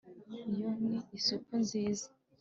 [0.55, 2.07] iyo ni isupu nziza